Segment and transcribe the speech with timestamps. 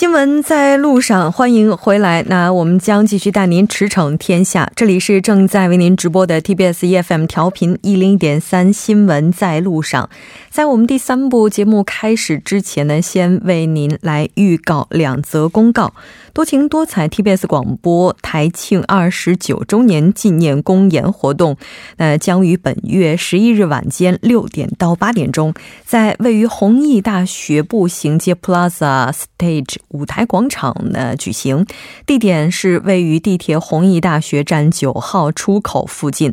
[0.00, 2.24] 新闻在路上，欢迎回来。
[2.26, 4.72] 那我们将继续带您驰骋天下。
[4.74, 10.08] 这里是正在为您直播的 TBS EFM 调频一零点三新闻在路上。
[10.48, 15.92] 在我们第三部节目开始之前呢，先为您来预告两则公告。
[16.32, 21.56] 多情多彩 TBS 广播台庆二十九周年纪念公演活动，
[21.96, 25.52] 那将于本月十一日晚间六点到八点钟，
[25.84, 31.66] 在位于弘毅大学步行街 Plaza Stage 舞台广场呢举行，
[32.06, 36.32] 地点是位于地铁弘毅大学站九号出口附近。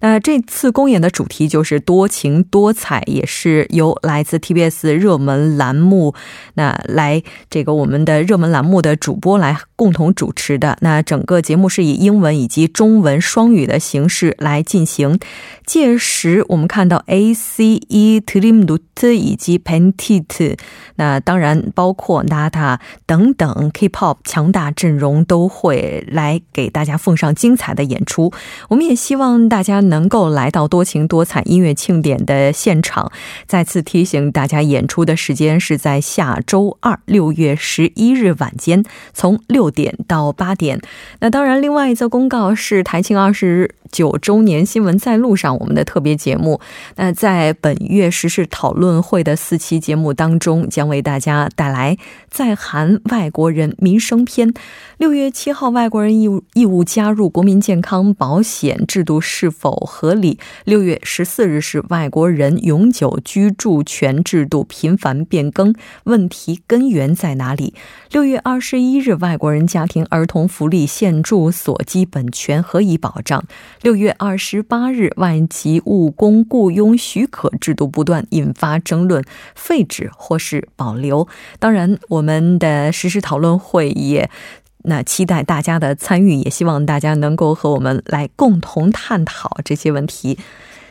[0.00, 6.14] 那这次公演的主题就是多情多彩，也是由来自 TBS 热门栏目
[6.54, 10.76] 那来这个我们的热门栏目的主播来共同主持的。
[10.82, 15.18] 那整个节目是以英文以及中文双语的形式来进行。
[15.64, 18.20] 届时我们看到 A.C.E.
[18.20, 20.58] Trimlut 以及 Pentit，
[20.96, 28.32] 那当然包括 Nata 等等 K-pop 强大阵容都会来给大家奉上精彩的演出。
[28.68, 29.78] 我们也希望大家。
[29.88, 33.10] 能够来到多情多彩音乐庆典的现场，
[33.46, 40.80] 再次提醒大家，演出的时间是在下周二六月十一日晚间，从从六点到八点。
[41.20, 43.74] 那当然，另外一则公告是台庆二十日。
[43.90, 46.60] 九周年新闻在路上，我们的特别节目。
[46.96, 51.96] 那在本月时事讨论会的四期节目当中，将为大家带来
[52.30, 54.52] 在韩外国人民生篇。
[54.96, 60.38] 六月七号，外国人义务义务加入国民健康保险制度是否合理？
[60.64, 67.74] 六月十四日是外国人永久居住权制度频繁变更，问题根源在哪里？
[68.10, 73.44] 六月二十一日，外国人家庭儿童福利现住所基本权何以保障？
[73.80, 79.24] 六月二十八日，外籍务工雇佣许可制度不断引发争论，
[79.54, 81.28] 废止或是保留。
[81.58, 84.28] 当然，我们的实时讨论会也
[84.84, 90.38] 那期待大家的参与，也希望大家能够和我们来共同探讨这些问题。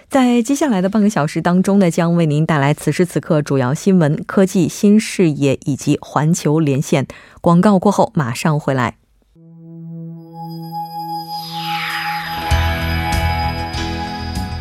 [0.10, 7.06] 在接下来的半个小时当中呢，将为您带来此时此刻主要新闻、科技新视野以及环球连线。
[7.42, 8.96] 广告过后马上回来。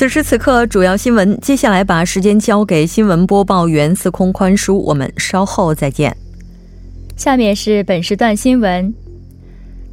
[0.00, 1.38] 此时此刻，主要新闻。
[1.42, 6.16] 接下来把时间交给新闻播报员司空宽叔，我们稍后再见。
[7.16, 8.94] 下面是本时段新闻。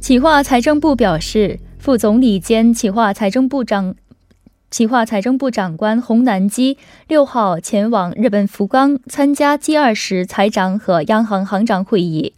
[0.00, 3.96] 企划财政部表示，副总理兼企划财政部长、
[4.70, 12.32] 企划财政部长官洪南基六号前往日本福冈参加 G 二十财长和央行行长会议。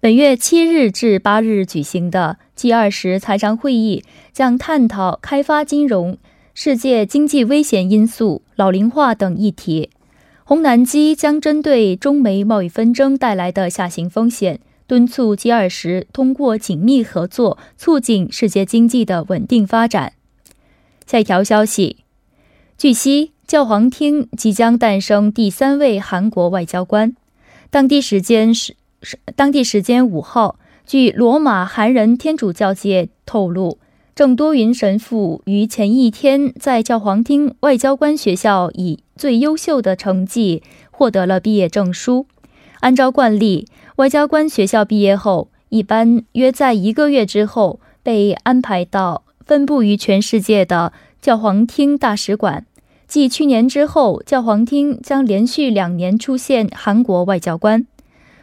[0.00, 6.18] 本月七日至八日举行的 G 二十财长会议将探讨开发金融。
[6.62, 9.88] 世界经济危险因素、老龄化等议题，
[10.44, 20.12] 洪南基将针对中美贸易纷争带来的下行风险，敦促 G 二十通过紧密合作，促进世界经济的稳定发展。
[21.06, 22.04] 下一条消息，
[22.76, 27.16] 据悉，教皇厅即将诞生第三位韩国外交官。
[27.70, 33.78] 当地时间是是当地时间五号，据罗马韩人天主教界透露。
[34.20, 42.26] 郑多云神父于前一天在教皇厅外交官学校以最优秀的成绩获得了毕业证书。
[42.80, 52.66] 按照惯例，外交官学校毕业后，一般约在一个月之后被安排到分布于全世界的教皇厅大使馆。
[53.08, 57.86] 继去年之后，教皇厅将连续两年出现韩国外交官。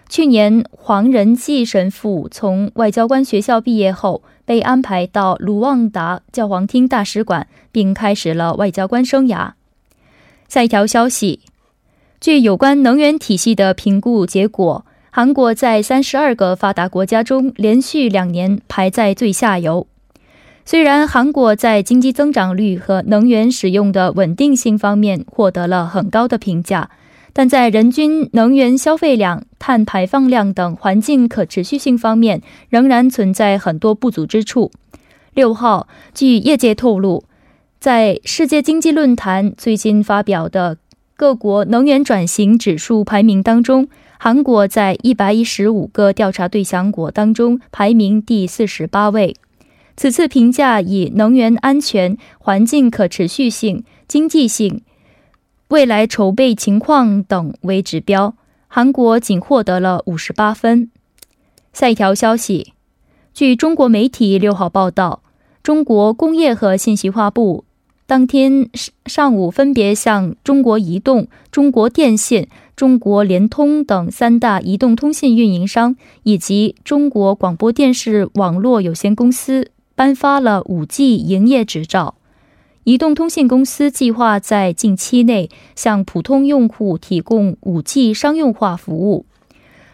[0.10, 4.24] 去年，黄仁济神父从外交官学校毕业后。
[4.48, 9.52] 被安排到卢旺达教皇厅大使馆，并开始了外交官生涯。
[10.48, 11.42] 下一条消息，
[12.22, 19.86] 据有关能源体系的评估结果，韩国在三十二个发达国家中连续两年排在最下游。
[20.64, 26.90] 虽然韩国在经济增长率和能源使用的稳定性方面获得了很高的评价，
[27.38, 34.72] 但在人均能源消费量、碳排放量等环境可持续性方面，仍然存在很多不足之处。
[35.36, 37.26] 六号，据业界透露，
[37.80, 40.80] 在世界经济论坛最新发表的
[41.16, 43.88] 各国能源转型指数排名当中，
[44.18, 49.36] 韩国在一百一十五个调查对象国当中排名第四十八位。
[49.96, 54.82] 此次评价以能源安全、环境可持续性、经济性、
[55.70, 58.36] 未来筹备情况等为指标，
[58.70, 60.90] 韩国仅获得了五十八分。
[61.74, 62.74] 下一条消息，
[63.34, 65.22] 据中国媒体六号报道。
[65.62, 67.66] 中国工业和信息化部
[68.06, 68.70] 当天
[69.06, 82.16] 上午分别向中国移动、中国电信、中国联通等三大移动通信运营商以及中国广播电视网络有限公司颁发了 5G 营业执照。
[82.88, 89.26] 移动通信公司计划在近期内向普通用户提供 5G 商用化服务。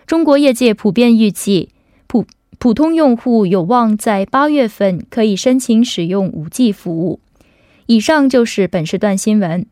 [0.06, 1.70] 中国业界普遍预计
[2.06, 2.24] 普。
[2.60, 7.20] 普通用户有望在八月份可以申请使用五 G 服务。
[7.88, 9.66] 以上就是本时段新闻。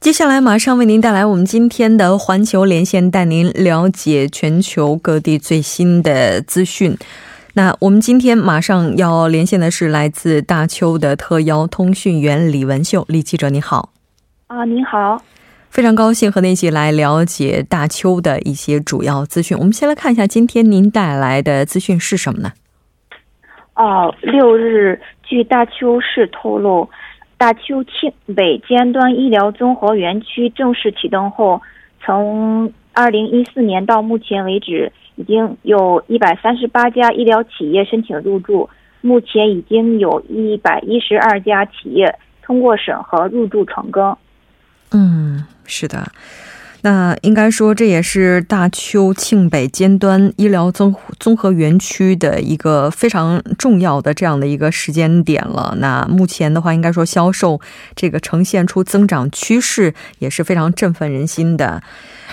[0.00, 6.98] 接下来马上为您带来我们今天的环球连线，带您了解全球各地最新的资讯。
[7.54, 13.90] 那我们今天马上要连线的是来自大邱的特邀通讯员李文秀，李记者，你好。
[14.46, 15.20] 啊，您好。
[15.70, 19.56] 非常高兴和您一起来了解大邱的一些主要资讯。
[19.58, 22.52] 我们先来看一下今天您带来的资讯是什么呢？
[23.74, 26.88] 哦，六日，据大邱市透露，
[27.36, 31.60] 大邱庆北尖端医疗综合园区正式启动后，
[32.04, 38.70] 从二零一四年到目前为止，已经有一百三十八家医疗企业申请入驻，
[39.02, 44.16] 目前已经有一百一十二家企业通过审核入驻成功。
[44.92, 45.44] 嗯。
[45.70, 46.10] 是的，
[46.82, 55.76] 那应该说这也是大邱庆北尖端医疗综综合园区的一个非常重要的这样的一个时间点了。
[55.80, 57.60] 那目前的话，应该说销售
[57.96, 61.82] 这个呈现出增长趋势，也是非常振奋人心的。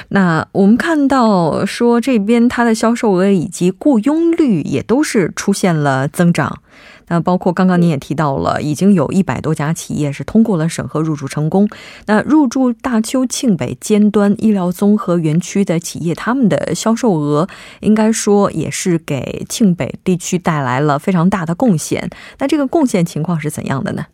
[0.09, 6.61] 那我们看到说这边它的销售额以及雇佣率也都是出现了增长。
[7.07, 11.67] 那包括刚刚您也提到了，已经有一百多家企业是通过了审核入驻成功。
[12.07, 17.47] 那入驻大邱庆北尖端医疗综合园区的企业，他们的销售额
[17.81, 22.09] 应该说也是给庆北地区带来了非常大的贡献。
[22.39, 24.05] 那这个贡献情况是怎样的呢？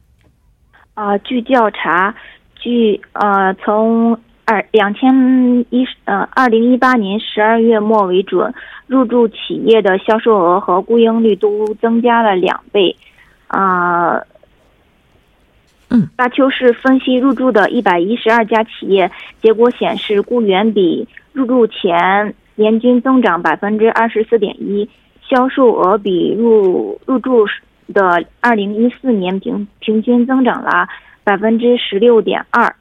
[0.94, 2.14] 啊，据调查，
[2.56, 4.20] 据呃从。
[4.52, 8.54] 二两千一呃，二零一八年十二月末为准，
[8.86, 12.94] 入驻企业的销售额和雇佣率都增加了两倍，
[13.48, 14.22] 啊，
[15.90, 19.10] 嗯，大邱市分析入驻的一百一十二家企业，
[19.42, 24.90] 结果显示雇员比入驻前年均增长百分之二十四点一，
[25.22, 27.46] 销售额比入入驻
[27.94, 30.90] 的二零一四年平平均增长了
[31.24, 32.76] 百分之十六点二。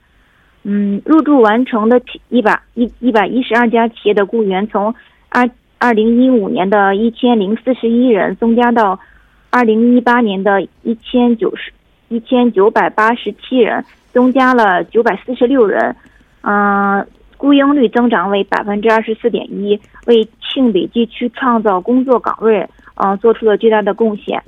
[0.62, 4.94] 嗯，入驻完成的一百一一百一十二家企业的雇员，从
[5.30, 5.48] 二
[5.78, 9.00] 二零一五年的一千零四十一人增加到
[9.48, 11.72] 二零一八年的一千九十
[12.08, 15.96] 一千九百八十七人，增加了九百四十六人。
[16.42, 17.06] 嗯，
[17.38, 24.42] 雇佣率增长为百分之二十四点一，为庆北地区创造工作岗位，嗯，做出了巨大的贡献。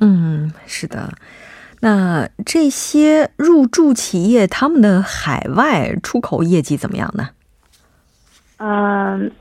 [0.00, 1.08] 嗯，是的。
[1.84, 7.30] 那这些入驻企业他们的海外出口业绩怎么样呢？
[8.58, 9.32] 嗯，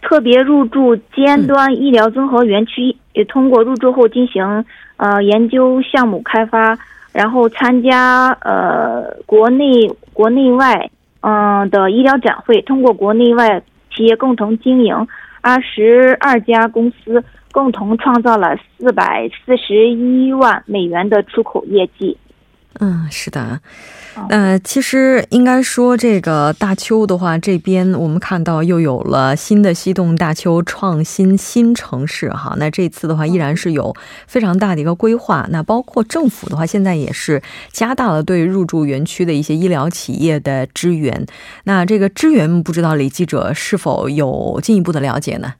[0.00, 4.64] 特别入驻尖端医疗综合园区，也通过入驻后进行
[4.98, 6.78] 呃研究项目开发，
[7.10, 10.88] 然后参加呃国内国内外
[11.22, 13.60] 嗯的医疗展会，通过国内外
[13.92, 14.94] 企业共同经营
[15.40, 17.24] 二十二家公司。
[17.56, 22.18] 共同创造了四百四十一万美元的出口业绩。
[22.80, 23.58] 嗯，是的。
[24.28, 32.54] 那其实应该说，这个大邱的话，这边我们看到又有了新的西洞大邱创新新城市哈。
[32.58, 33.96] 那这次的话，依然是有
[34.26, 35.46] 非常大的一个规划。
[35.50, 37.40] 那包括政府的话，现在也是
[37.72, 41.24] 加大了对入驻园区的一些医疗企业的支援。
[41.64, 45.54] 那这个支援，不知道李记者是否有进一步的了解呢？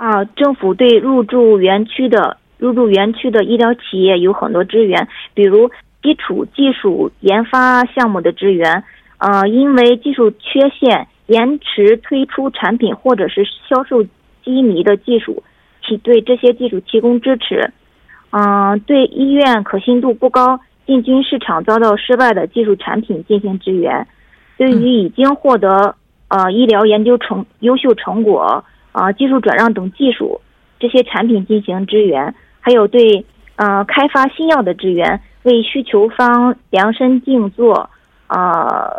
[0.00, 5.70] 啊，政府对入驻园区的入驻园区的医疗企业有很多支援，比如
[6.02, 8.82] 基础技术研发项目的支援，
[9.18, 14.02] 呃，因为技术缺陷延迟推出产品或者是销售
[14.42, 15.42] 机迷的技术，
[15.82, 17.70] 提对这些技术提供支持。
[18.30, 24.06] 嗯，对医院可信度不高、进军市场遭到失败的技术产品进行支援；
[24.56, 25.94] 对于已经获得
[26.28, 30.40] 呃医疗研究成优秀成果、啊技术转让等技术
[30.78, 33.24] 这些产品进行支援；还有对
[33.56, 37.88] 呃开发新药的支援，为需求方量身定做
[38.26, 38.90] 啊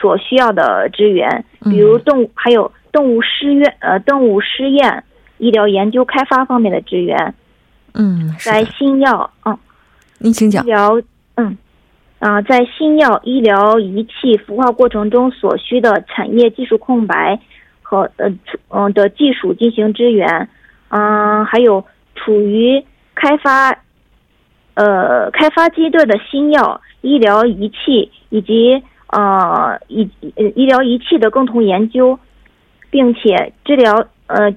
[0.00, 5.04] 所需要的支援，比如动物还有动物试验呃动物试验、
[5.38, 7.34] 医疗研究开发方面的支援。
[7.94, 9.58] 嗯，在，新药，嗯，
[10.18, 10.68] 您请讲医。
[10.68, 11.00] 疗，
[11.36, 11.56] 嗯，
[12.18, 17.40] 啊、在新药、医疗仪器孵化过程中所需的产业技术空白
[17.88, 18.30] 和呃
[18.68, 20.46] 嗯的技术进行支援，
[20.90, 21.82] 嗯、还有
[22.14, 23.70] 处于开发
[24.74, 32.18] 呃开发阶段的新药、医疗仪器以及呃医呃医疗仪器的共同研究，
[32.90, 34.52] 并且治疗呃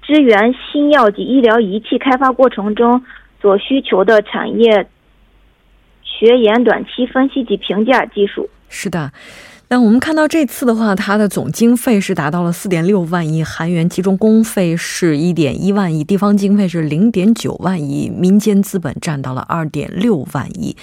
[0.00, 3.04] 支援新药及医疗仪器开发过程中
[3.42, 4.88] 所需求的产业
[6.02, 8.48] 学研短期分析及评价技术。
[8.70, 9.12] 是的。
[9.72, 20.76] 那我们看到这次的话，它的总经费是达到了四点六万亿韩元，其中公费是一点一万亿，地方经费是零点九万亿，民间资本占到了二点六万亿。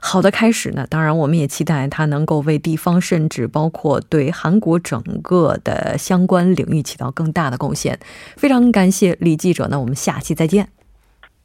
[0.00, 7.98] 好的开始呢，当然我们也期待它能够为地方，甚至包括对韩国整个的相关领域起到更大的贡献。
[8.36, 10.68] 非常感谢李记者，那我们下期再见。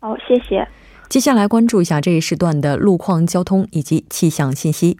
[0.01, 0.67] 好，谢谢。
[1.07, 4.97] 接下来关注一下这一时段的路况、交通以及气象信息。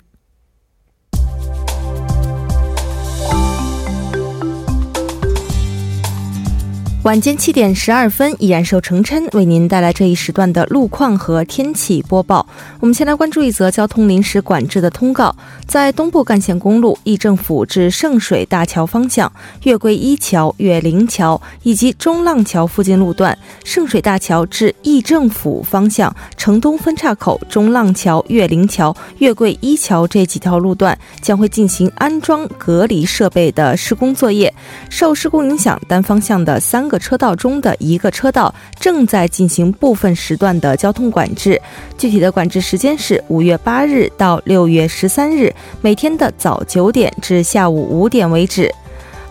[7.03, 12.45] 晚间七点十二分，依然受程琛为您带来这一时段的路况和天气播报。
[12.79, 19.31] 我们先来关注一则交通临时管制的通告，在东部干线公路义政府至圣水大桥方向，
[19.63, 34.53] 月桂一桥、月灵桥以及中浪桥附近路段，圣水大桥至义政府方向，城东分岔口、中浪桥、月灵桥、月桂一桥这几条路段将会进行安装隔离设备的施工作业。
[34.91, 41.59] 受施工影响，单方向的三个车道中的一个车道正在进行部分时段的交通管制。
[41.97, 48.69] 具体的管制时间是五月八日到六月十三日，每天的早九点至下午五点为止。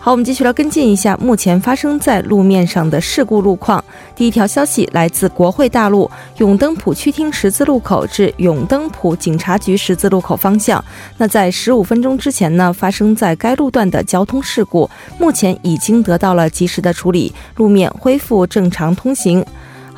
[0.03, 3.83] 好，我们继续来跟进一下目前发生在路面上的事故路况。
[4.15, 10.83] 第一条消息来自国会大路永登浦区厅十字路口至永登浦警察局十字路口方向。
[11.17, 14.89] 那在十五分钟之前呢，发生在该路段的交通事故，
[15.19, 19.45] 目前已经得到了及时的处理，路面恢复正常通行。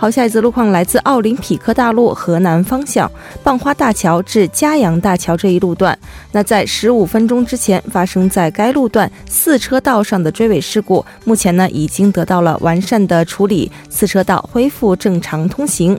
[0.04, 3.10] 好，下一则路况来自奥林匹克大路河南方向
[3.42, 5.98] 蚌花大桥至嘉阳大桥这一路段。
[6.34, 15.98] 那在十五分钟之前发生在该路段四车道上的追尾事故，目前呢已经得到了完善的处理，四车道恢复正常通行。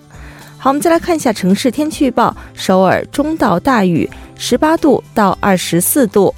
[0.58, 4.06] 好，我们再来看一下城市天气预报：首尔中到大雨，
[4.36, 6.34] 十八度到二十四度。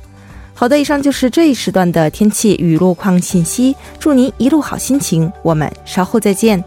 [0.55, 3.75] 好的，以上就是这一时段的天气与路况信息。
[3.99, 6.63] 祝您一路好心情，我们稍后再见。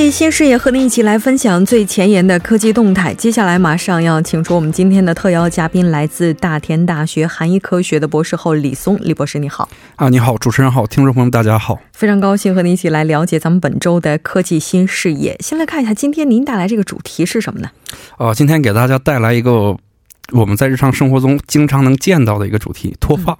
[0.00, 3.12] 技新视野和您一起来分享最前沿的科技动态。
[3.14, 8.96] 接下来马上要请出我们今天的特邀嘉宾，来自大田大学韩医科学的博士后李松。
[9.02, 9.68] 李博士，你好。
[9.96, 11.80] 啊，你好，主持人好，听众朋友们大家好。
[11.92, 15.36] 非常高兴和您一起来了解咱们本周的科技新视野。
[15.40, 17.68] 先来看一下今天您带来这个主题是什么呢？
[18.18, 19.76] 呃，今天给大家带来一个
[20.32, 23.36] 我们在日常生活中经常能见到的一个主题——脱发。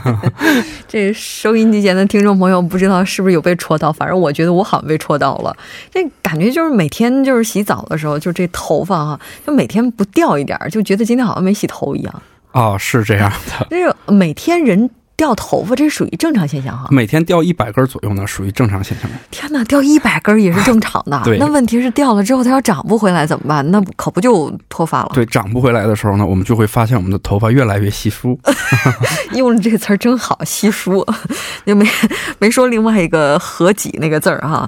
[0.88, 5.56] 这收音机前的听众朋友不知道是不是有被戳到，反正我觉得我好像被戳到了。
[5.90, 12.22] 这感觉就是每天就是洗澡的时候，就这头发哈、就每天不掉一点儿，就觉得今天好像没洗头一样。
[12.52, 16.86] 啊，是这样的，这 个每天人掉头发，这属于正常现象哈。
[16.90, 19.10] 每天掉一百根左右呢，属于正常现象。
[19.30, 21.20] 天哪，掉一百根也是正常的。
[21.26, 23.70] 对那问题是掉了之后它要长不回来怎么办？
[23.70, 25.10] 那可不就脱发了？
[25.12, 28.40] 对，长不回来的时候呢，我们就会发现我们的头发越来越稀疏。
[29.36, 31.06] 用了这个词儿真好，稀疏，
[31.66, 31.86] 就 没
[32.38, 34.66] 没说另外一个合己那个字儿哈。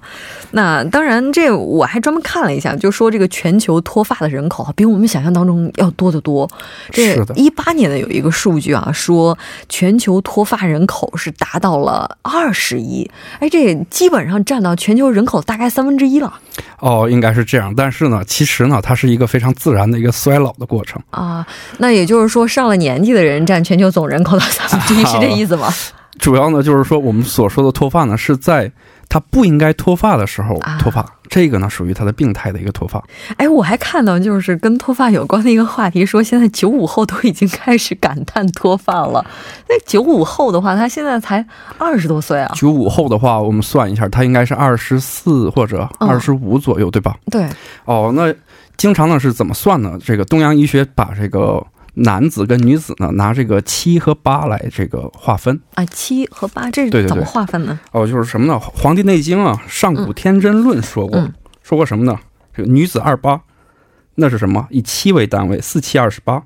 [0.50, 6.47] 那当然，这我还专门看了一下，就说这个全球脱发的人口比我们想象当中要多得多。
[6.90, 9.37] 这一八年的有一个数据啊，说
[9.71, 13.09] 全球脱发人口是达到了二十亿，
[13.41, 16.33] 哎，这基本上占到全球人口大概三分之一了
[16.81, 17.75] 哦，应该是这样。
[17.75, 21.01] 但是呢，其实呢，它是一个非常自然的一个衰老的过程。
[21.11, 21.47] 啊。
[21.79, 25.73] 那也就是说，上了年纪的人占全球总人口的三分之一，是这意思吗？
[26.19, 28.71] 主要呢，就是说我们所说的脱发呢，是在
[29.12, 33.04] 它不应该脱发的时候啊脱发，这个呢属于他的病态的一个脱发。
[33.37, 39.23] 哎，我还看到就是跟脱发有关的一个话题，说现在九五后都已经开始感叹脱发了。
[39.69, 42.50] 那九五后的话，他现在才二十多岁啊。
[42.54, 47.14] 九五后的话，我们算一下，他应该是二十四或者嗯二十五左右，对吧？
[47.31, 47.47] 对，
[47.85, 48.35] 哦，那
[48.78, 49.99] 经常呢是怎么算呢？
[50.02, 51.62] 这个东洋医学把这个
[51.95, 55.61] 男子跟女子呢拿这个七和八来这个划分。
[55.75, 57.79] 啊，七和八这是怎么划分呢？
[57.93, 58.55] 哦，就是什么呢？
[58.59, 61.33] 《黄帝内经》啊，《上古天真论》说过，嗯
[61.63, 62.19] 说过什么呢？
[62.55, 63.41] 这个女子二八，
[64.17, 64.67] 那是什么？
[64.71, 66.37] 以七为单位，四七二十八。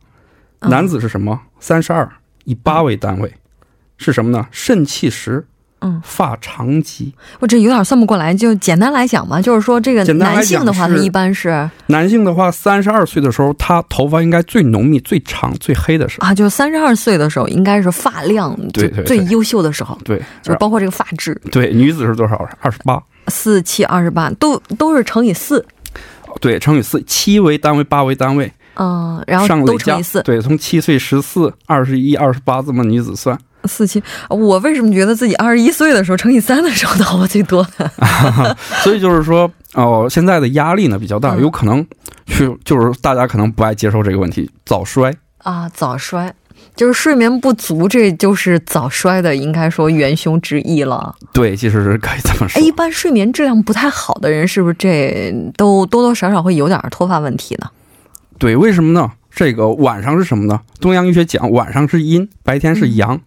[0.61, 1.41] 嗯男子是什么？
[1.61, 2.11] 三十二，
[2.45, 3.35] 以八为单位，
[3.99, 4.49] 是什么呢？
[4.51, 5.47] 肾气实，
[5.81, 7.13] 嗯，发长及。
[7.39, 8.33] 我这有点算不过来。
[8.35, 16.27] 就简单来讲嘛，就是说这个男性的话，他一般是男性的话，三十二岁的时候，他头发应该最浓密、最长、最黑的时候。
[16.27, 22.37] 啊，就三十二岁的时候，应该是发量最最优秀的时候，对，就是包括这个发质，对，女子是多少？
[22.61, 23.03] 二十八。
[23.29, 25.65] 四七二十八都都是乘以四，
[26.41, 33.37] 对，乘以四，七为单位，八为单位，嗯，然后都乘以四，对，从七岁、十四、二十一、二十八这么女子算。
[33.67, 34.03] 四七。
[34.29, 37.91] 我为什么觉得自己二十一岁的时候乘以三的时候头发最多呢？
[38.83, 41.85] 所以就是说，哦、现在的压力呢比较大，嗯有可能
[42.27, 45.13] 去就是大家可能不爱接受这个问题，早衰。
[45.39, 46.35] 啊，早衰。
[46.75, 51.15] 就是睡眠不足，这就是早衰的，应该说元凶之一了。
[51.33, 52.73] 对，其实是可以这么哎，说一。
[52.73, 57.71] 般睡眠质量不太好的人，是不是这都多多少少会有点脱发问题呢？
[58.39, 59.11] 对，为什么呢？
[59.35, 60.61] 这个晚上是什么呢？
[60.81, 63.19] 东洋医学讲，晚上是阴，白天是阳。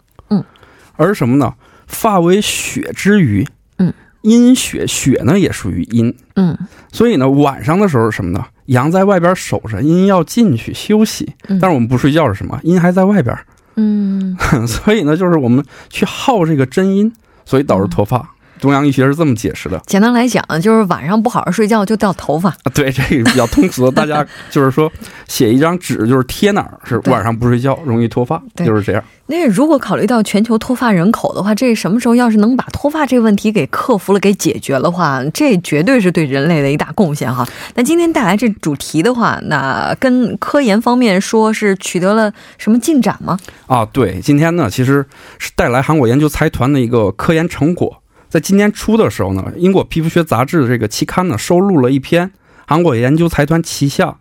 [0.99, 1.55] 而什么呢？
[1.87, 3.47] 发为血之余。
[3.77, 3.91] 嗯。
[4.21, 6.57] 阴血，血呢也属于阴，嗯
[6.91, 8.45] 所以呢，晚上的时候是什么呢？
[8.65, 11.33] 阳在外边守着，阴要进去休息。
[11.47, 12.59] 嗯但是我们不睡觉是什么？
[12.63, 13.33] 阴还在外边，
[13.77, 14.37] 嗯，
[14.67, 17.09] 所以呢，就是我们去耗这个真阴，
[17.45, 18.29] 所以导致脱发。
[18.59, 22.49] 东洋医学是这么解释的简单来讲，就是晚上不好好睡觉就掉头发。
[22.49, 22.71] 啊。
[22.73, 24.91] 对，这个比较通俗，大家 就是说
[25.27, 29.03] 写一张纸，就是贴哪儿是晚上不睡觉容易脱发，就是这样。
[29.27, 37.47] 那如果考虑到全球脱发人口的话，这什么时候要是能把脱发这个问题给克服了、给解决的话，这绝对是对人类的一大贡献哈。
[37.75, 43.37] 那今天带来这主题的话，那跟科研方面说是取得了什么进展吗？
[43.67, 45.05] 啊，对，今天呢，其实
[45.37, 48.01] 是带来韩国研究财团的一个科研成果。
[48.29, 52.31] 在今年初的时候呢，英国皮肤学杂志这个期刊呢收录了一篇
[52.67, 54.17] 韩国研究财团旗下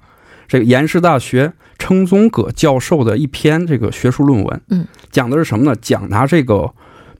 [0.48, 4.60] 这个延世大学称宗葛教授的一篇这个学术论文。
[4.70, 5.76] 嗯，讲讲的是什么呢？
[5.80, 6.72] 讲拿这个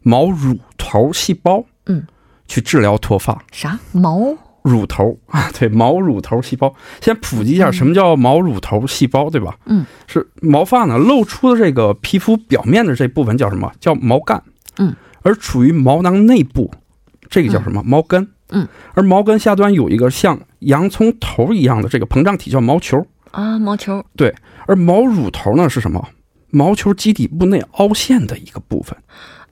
[0.02, 2.06] 毛乳头细胞，嗯，
[2.46, 3.38] 去治疗脱发。
[3.52, 4.34] 啥毛？
[4.62, 6.74] 乳头啊，对，毛乳头细胞。
[7.00, 9.56] 先普及一下什么叫毛乳头细胞，对吧？
[9.66, 13.70] 嗯，是毛发呢露出的这个皮肤表面的这部分叫什么？
[13.78, 14.42] 叫毛干。
[14.78, 14.94] 嗯，
[15.28, 16.70] 而处于毛囊内部，
[17.28, 17.82] 这个叫什么？
[17.84, 18.26] 毛根。
[18.50, 23.06] 嗯，而毛根下端有一个像洋葱头一样的这个膨胀体，叫毛球。
[23.30, 24.02] 啊，毛球。
[24.16, 24.34] 对
[24.66, 26.08] 而毛乳头呢是什么？
[26.50, 28.96] 毛球基底部内凹陷的一个部分。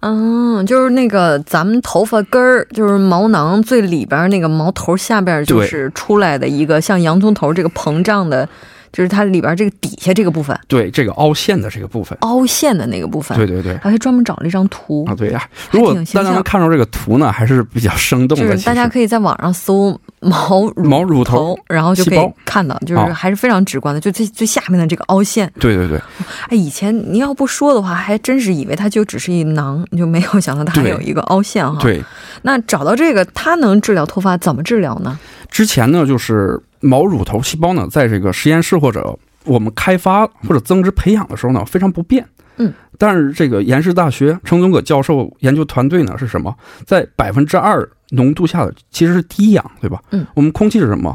[0.01, 8.49] 嗯，就是那个咱们头发根儿，就是毛囊最里边那个毛头下边，就是出来的一个像洋葱头这个膨胀的，
[8.97, 12.17] 就是它里边这个底下这个部分对，这个凹陷的这个部分。
[12.23, 13.37] 凹陷的那个部分。
[13.37, 13.77] 对对对。
[13.77, 18.43] 还专门找了一张图啊，，对呀、如果大家能看到这个图呢，还是比较生动的。
[18.43, 25.53] 就是大家可以在网上搜毛乳 毛乳头头，然后就可以看到，就是啊还是非常直观的，就最最下面的这个凹陷。
[25.61, 26.01] 对对对，
[26.49, 32.03] 哎，以前您要不说的话，还真是以为它就只是一囊，就没有想到它还有一个凹陷哈。，对，
[32.41, 35.19] 那找到这个，它能治疗脱发，怎么治疗呢？
[35.51, 42.27] 之前呢，就是毛乳头细胞呢，在这个实验室或者我们开发或者增殖培养的时候呢，非常不便。
[42.59, 46.55] 嗯，但是这个延世大学程宗葛教授研究团队呢是什么？
[46.87, 50.01] 在百分之二浓度下的其实是低氧，对吧？
[50.11, 51.15] 嗯，我们空气是什么？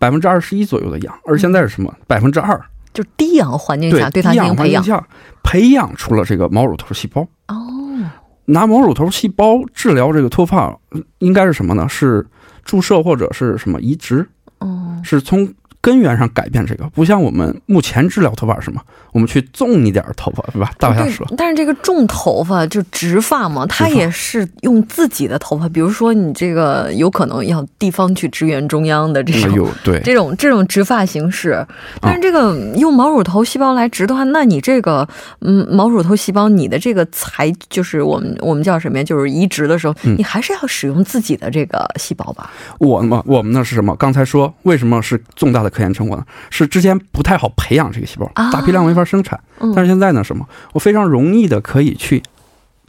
[0.00, 1.94] 百分之二十一左右的氧，而现在是什么？
[2.06, 2.60] 百分之二。
[2.92, 4.72] 就低氧环境下对它低进行培养。
[4.72, 5.08] 氧环境下
[5.44, 7.22] 培养出了这个毛乳头细胞。
[7.46, 8.10] 哦，
[8.46, 11.88] 拿毛乳头细胞治疗这个脱发，嗯应该是什么呢？
[11.88, 12.26] 是
[12.64, 14.28] 注射或者是什么移植？
[14.58, 18.80] 哦，是从根源上改变这个，不像我们目前治疗头发是什么？
[19.12, 20.70] 我们去种一点儿头发，对吧？
[20.78, 29.68] 大家说，但是这个种头发就植发嘛，它也是用自己的头发，比如说你这个有可能要地方去支援中央的这种。
[29.82, 31.66] 对这种这种植发形式，
[32.00, 35.08] 但是这个用毛乳头细胞来植的话，那你这个
[35.40, 39.04] 嗯毛乳头细胞，你的这个材就是我们我们叫什么呀？
[39.04, 42.50] 就是移植的时候，嗯你还是要使用自己的这个细胞吧？
[42.78, 43.96] 我嘛，我们那是什么？
[43.96, 46.24] 刚才说为什么是重大的科研成果呢？
[46.50, 50.48] 是之前不太好培养这个细胞，啊大批量没法生产，嗯但是现在呢，什么？
[50.72, 52.22] 我非常容易的可以去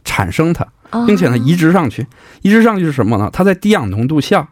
[0.04, 2.06] 产生它，哦并且呢移植上去。
[2.42, 3.30] 移植上去是什么呢？
[3.32, 4.48] 它在低氧浓度下，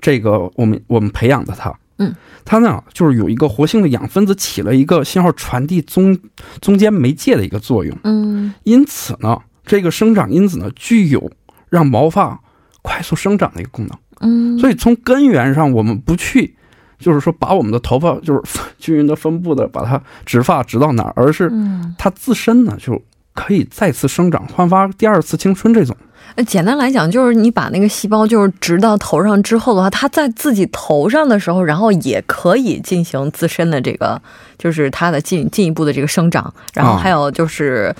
[0.00, 6.18] 这个我们我们培养的它，嗯，它呢就是有一个活性的氧分子起了一个信号传递中
[6.60, 7.96] 中间媒介的一个作用。
[8.04, 11.30] 嗯因此呢，这个生长因子呢具有
[11.68, 12.40] 让毛发
[12.82, 13.98] 快速生长的一个功能。
[14.22, 16.54] 嗯，所以从根源上，我们不去，
[17.00, 18.42] 就是说把我们的头发就是
[18.78, 23.02] 均匀的分布的把它植发植到哪儿，而是嗯，它自身呢就
[23.34, 25.72] 可以再次生长，焕发第二次青春。
[25.72, 26.09] 这种呃
[26.46, 34.20] 简单来讲，就是你把那个细胞就是植到头上之后的话，它在自己头上的时候，然后也可以进行自身的这个，
[34.58, 37.94] 就是它的进进一步的这个生长，然后啊还有就是，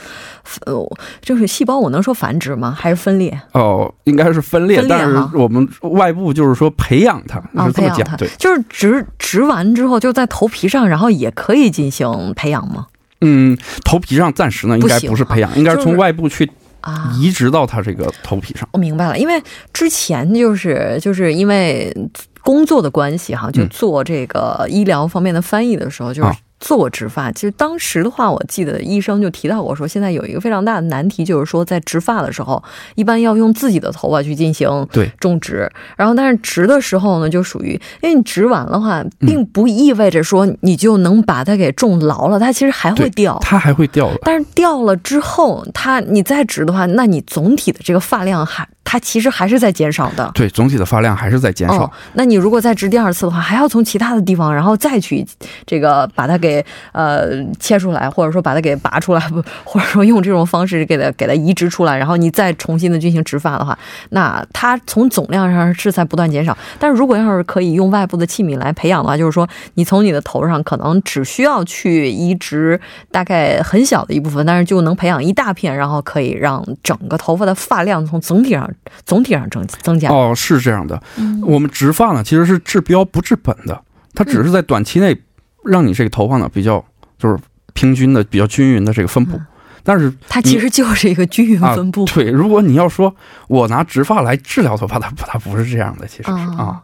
[0.66, 2.74] 呃，就是细胞，我能说繁殖吗？
[2.78, 3.38] 还是分裂？
[3.52, 8.28] 哦，应该是分裂，分裂但是我们外部就是说培养它，啊，是这么讲对。
[8.38, 12.86] 就是植植完之后，就在头皮上，然后也可以进行培养吗？
[13.22, 18.68] 嗯，头皮上暂时呢应该不是培养，应该是从外部去啊，移植到他这个头皮上。
[18.72, 21.94] 我明白了，因为之前就是就是因为
[22.42, 23.68] 工作的关系哈，就嗯。
[23.68, 27.32] 做这个医疗方面的翻译的时候，就是啊做过植发。
[27.32, 32.62] 其实当时的话，我记得医生就提到过说，现在有一个非常大的难题，就是说在植发的时候，
[32.94, 43.38] 一般要用自己的头发去进行对种植，然后但是植的时候呢，就属于因为你植完的话，嗯并不意味着说你就能把它给种牢了，它其实还会掉。
[43.40, 44.18] 它还会掉的。
[44.22, 50.28] 但是掉了之后，它你再植的话，那你总体的这个发量还它其实还是在减少的。
[50.34, 51.84] 对，总体的发量还是在减少。
[51.84, 55.24] 哦，那你如果再植第二次的话，还要从其他的地方，然后再去
[55.64, 57.28] 这个把它给呃
[57.60, 66.58] 切出来，或者说把它给拔出来，不，或者说用这种方式给它给它移植出来，然后你再重新的进行植发的话，那它从总量上是在不断减少。
[66.80, 72.80] 但是如果要是可以用外部的器皿来培养的话，就是说你从你的头上可能只需要去移植
[73.12, 78.68] 大概很小的一部分，但是就能培养一大片，然后可以让整个头发的发量从总体上
[79.04, 80.08] 总体上增增加。
[80.10, 81.02] 哦，是这样的。
[81.16, 83.82] 嗯我们植发呢，其实是治标不治本的，
[84.14, 85.20] 它只是在短期内
[85.64, 86.84] 让你这个头发呢比较
[87.18, 87.38] 就是
[87.74, 89.36] 平均的、比较均匀的这个分布。
[89.36, 89.46] 嗯
[89.82, 92.04] 但是它其实就是一个均匀啊分布。
[92.04, 93.12] 对，如果你要说
[93.48, 96.82] 我拿植发来治疗头发，它不它不是这样的，其实是哦啊。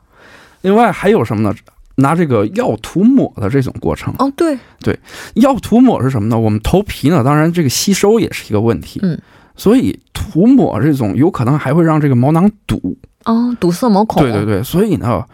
[0.63, 1.55] 另外还有什么呢？
[1.97, 4.99] 拿这个药涂抹的这种过程，哦，对对，
[5.35, 6.39] 药涂抹是什么呢？
[6.39, 9.21] 我们头皮呢，当然这个吸收也是一个问题，嗯，
[9.57, 14.23] 所以涂抹这种有可能还会让这个毛囊堵，哦，堵塞毛孔。
[14.23, 15.25] 对对对，所以呢，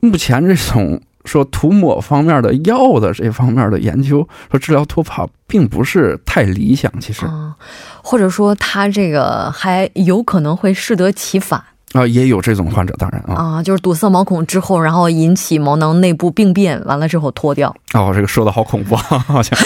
[0.00, 7.24] 目前这种说涂抹方面的药的这方面的研究，说治疗脱发并不是太理想，其实。
[7.24, 7.56] 啊、啊、
[8.02, 11.62] 或者说它这个还有可能会适得其反
[12.08, 17.74] 也有这种患者，当然啊，啊，就是堵塞毛孔之后，然后引起毛囊内部病变，完了之后脱掉。
[17.92, 19.56] 哦，这个说的好恐怖，啊， 好像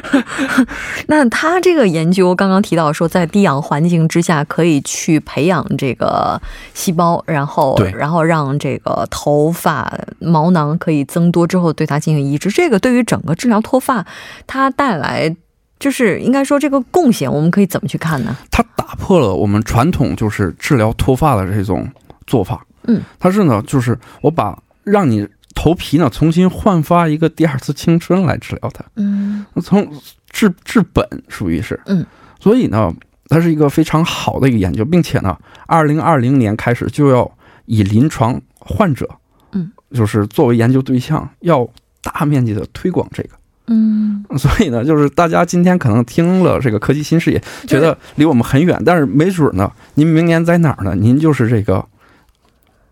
[1.08, 6.40] 那他这个研究刚刚提到说，在低氧环境之下可以去培养这个
[6.72, 12.50] 细胞，然后对然后让这个头发毛囊可以增多之后对它进行移植。
[12.50, 14.06] 这个对于整个治疗脱发，
[14.46, 15.36] 它带来
[15.78, 18.34] 就是应该说这个贡献，我们可以怎么去看呢？
[18.50, 21.88] 它打破了我们传统就是治疗脱发的这种
[22.26, 28.84] 做法，嗯，它是呢，就是我把让你头皮呢重新焕发一个第二次青春来治疗它。
[28.96, 29.46] 嗯。
[29.62, 29.90] 从
[30.28, 32.04] 治治本属于是，嗯，
[32.40, 32.92] 所以呢，
[33.28, 37.30] 它是一个非常好的一个研究，并且呢，二零二零年开始就要
[37.64, 39.08] 以临床患者，
[39.52, 41.66] 嗯，就是作为研究对象，要
[42.02, 43.30] 大面积的推广这个。
[43.68, 50.94] 嗯， 所以呢，就是大家今天可能听了这个科技新视野，觉得离我们很远，但是没准呢，您明年在哪儿呢？
[50.94, 51.84] 您就是这个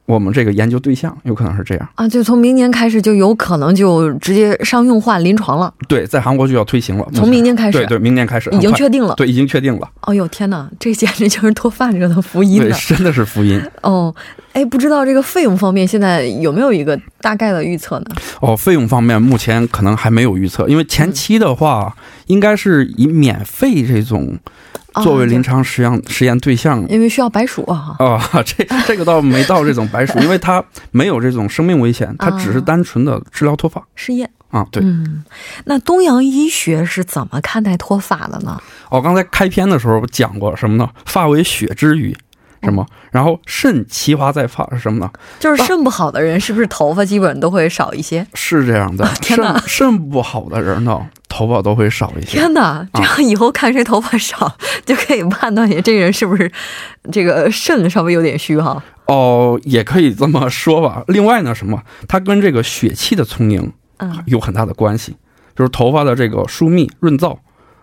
[0.07, 1.89] 我们这个研究对象，有可能是这样。
[1.95, 9.15] 啊，就从明年开始就有可能就直接商用化临床了，对，在韩国就要推行了，从明年开始，对对，明年开始已经确定了。
[9.15, 9.89] 对，已经确定了。
[10.03, 14.15] 哦呦天哪，这简直就是脱发者的福音对，真的是福音哦，
[14.53, 18.07] 哎，不知道这个费用方面现在有没有一个大概的预测呢？
[18.41, 18.57] 哦。
[18.57, 21.95] 费用方面目前可能还没有预测，因为前期的话，
[22.27, 24.39] 应该是以免费这种
[25.03, 26.87] 作为临床实验、实验对象。
[26.89, 27.97] 因为需要白鼠啊。
[27.99, 34.67] 啊、 这这个倒没到这种白鼠，因为它没有这种生命危险，它只是单纯的治疗脱发试验，啊。
[34.71, 35.25] 对，嗯，
[35.65, 38.61] 那东洋医学是怎么看待脱发的呢？
[38.91, 40.89] 我、刚才开篇的时候讲过什么呢？
[41.07, 42.17] 发为血之余，
[42.65, 42.85] 什么？
[43.11, 45.11] 然后肾奇华在发是什么呢？
[45.39, 48.27] 就是肾不好的人，是不是头发基本都会少一些？
[48.35, 52.39] 是这样的，天哪肾肾不好的人呢，头发都会少一些。
[52.39, 56.51] 天哪，这样以后看谁头发少，就可以判断你这个人是不是
[57.13, 58.83] 这个肾稍微有点虚哈。
[59.07, 61.05] 哦，也可以这么说吧。
[61.09, 61.83] 另外呢，什么？
[62.09, 65.15] 它跟这个血气的充盈嗯有很大的关系，
[65.55, 67.37] 就是头发的这个疏密、润燥，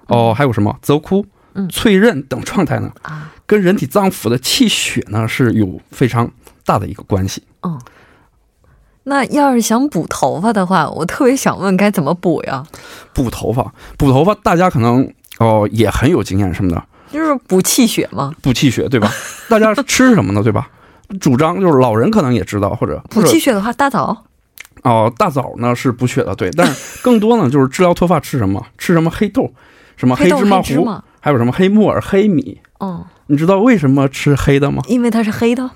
[0.08, 6.32] 哦，还有什么泽枯嗯、脆韧等状态呢，啊，跟人体脏腑的气血呢是有非常
[6.66, 7.44] 大的一个关系。
[7.64, 7.78] 嗯，
[9.04, 12.66] 那要是想补头发的话，我特别想问该怎么补呀？
[13.14, 15.06] 补头发，补头发，大家可能
[15.40, 18.34] 哦也很有经验什么的，就是补气血嘛。
[18.42, 19.12] 补气血对吧？
[19.50, 20.42] 大家吃什么呢？
[20.42, 20.70] 对吧？
[21.20, 24.24] 主张就是老人可能也知道，或者补气血的话，大枣。
[24.84, 28.66] 哦，大枣呢是补血的，对，但是更多呢就是治疗脱发吃什么？
[28.78, 29.52] 吃什么黑豆，
[29.98, 30.88] 什么黑芝麻糊，
[31.20, 32.62] 还有什么黑木耳、黑米。
[32.82, 34.84] 哦，你知道为什么吃黑的吗？
[34.88, 35.70] 因为它是黑的。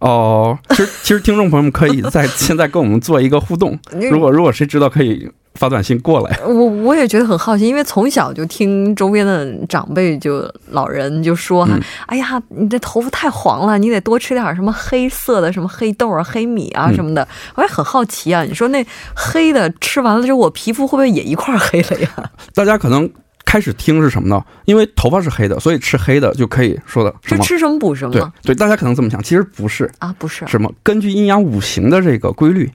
[0.00, 3.78] 哦，其实其实听众朋友们可以在现在跟我们做一个互动，
[4.10, 5.30] 如果如果谁知道可以。
[5.54, 17.26] 发短信过来，我我也觉得很好奇，因为从小就听周边的长辈就老人就说哈，哎呀，你这头发太黄了，你得多吃点什么黑色的，什么黑豆啊、黑米啊什么的。
[17.56, 22.30] 我也很好奇啊，你说那黑的吃完了之后，我皮肤会不会也一块黑了呀？
[22.54, 23.10] 大家可能
[23.48, 24.44] 开始听是什么呢？
[24.66, 28.12] 因为头发是黑的，所以吃黑的就可以说的是吃什么补什么？
[28.12, 30.70] 对对，大家可能这么想，其实不是啊，不是什么？
[30.82, 32.70] 根据阴阳五行的这个规律，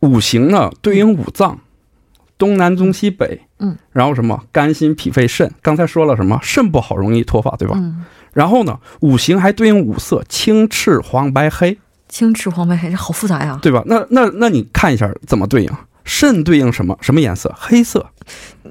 [0.00, 1.58] 五行呢对应五脏。
[2.36, 7.74] 东南中西北，嗯，然后什么肝心脾肺肾，刚才说了什么肾不好容易脱发，对吧？
[7.76, 11.76] 嗯，然后呢，五行还对应五色，青赤黄白黑，
[12.08, 13.82] 青赤黄白黑这好复杂呀，对吧？
[13.86, 15.70] 那那那你看一下怎么对应，
[16.08, 17.54] 肾对应什么什么颜色？
[17.56, 18.06] 黑色。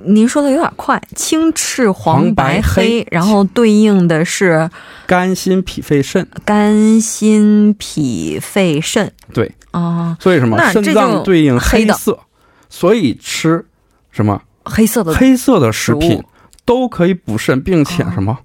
[0.06, 4.70] 您说的有点快，青赤黄白黑，然后对应的是
[5.06, 12.20] 肝心脾肺肾，肝心脾肺肾，对啊，所以什么肾脏对应黑色。
[12.70, 13.66] 所以吃
[14.12, 16.24] 什么黑色的黑色的食品
[16.66, 18.40] 都可以补肾，并且什么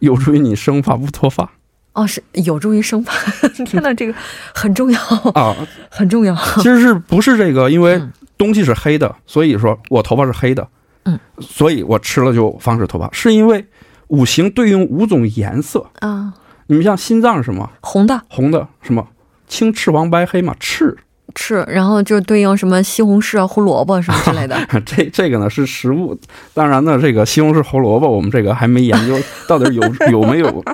[0.00, 1.50] 有助于你生发不脱发
[1.94, 3.12] 哦，是有助于生发。
[3.64, 4.14] 天哪，这个
[4.54, 5.00] 很重要
[5.34, 5.56] 啊，
[5.88, 6.36] 很重要。
[6.56, 7.70] 其实是不是这个？
[7.70, 8.00] 因为
[8.36, 10.66] 东西是黑的，所以说我头发是黑的。
[11.04, 13.66] 嗯，所以我吃了就防止脱发，是因为
[14.08, 16.32] 五行对应五种颜色啊。
[16.66, 17.70] 你们像心脏是什么？
[17.82, 19.06] 红的，红的什么？
[19.46, 20.96] 青赤黄白黑嘛，赤。
[21.34, 24.56] 赤，然后就对应什么西红柿啊、胡萝卜什么之类的。
[24.86, 26.18] 这这个呢是食物，
[26.54, 30.64] 当然呢，这个西红柿、胡萝卜我们这个还没研究 到底有有没有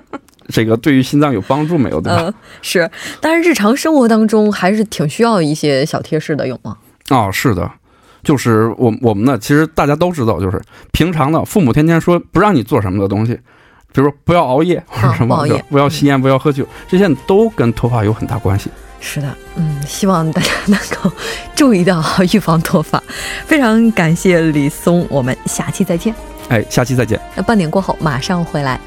[0.49, 2.33] 这个对于心脏有帮助没有，对吧？
[2.63, 2.89] 是，
[3.21, 6.77] 但是日常生活当中还是挺需要一些小贴士的，有吗？
[7.11, 7.71] 哦，是的，
[8.23, 10.61] 就是我我们呢，其实大家都知道，就是
[10.93, 13.35] 平常的父母天天说不让你做什么的东西，
[13.93, 18.71] 比如说不要熬夜或者什么，不要吸烟，不要喝酒，这些都跟脱发有很大关系。
[19.01, 21.11] 是的，嗯，希望大家能够
[21.57, 23.03] 注意到预防脱发。
[23.47, 26.15] 非常感谢李松，我们下期再见。
[26.49, 27.19] 哎，下期再见。
[27.35, 28.79] 那半点过后马上回来。